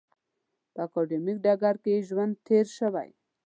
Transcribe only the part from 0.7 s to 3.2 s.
په اکاډمیک ډګر کې یې ژوند تېر شوی.